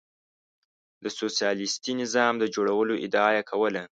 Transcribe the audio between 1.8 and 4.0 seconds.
نظام د جوړولو ادعا یې کوله.